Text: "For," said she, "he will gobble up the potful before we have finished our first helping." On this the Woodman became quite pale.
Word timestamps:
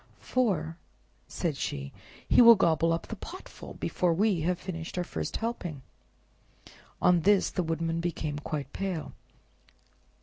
"For," 0.19 0.77
said 1.27 1.55
she, 1.55 1.93
"he 2.27 2.41
will 2.41 2.55
gobble 2.55 2.91
up 2.91 3.05
the 3.05 3.15
potful 3.15 3.75
before 3.75 4.15
we 4.15 4.41
have 4.41 4.57
finished 4.57 4.97
our 4.97 5.03
first 5.03 5.37
helping." 5.37 5.83
On 6.99 7.19
this 7.19 7.51
the 7.51 7.61
Woodman 7.61 7.99
became 8.01 8.39
quite 8.39 8.73
pale. 8.73 9.13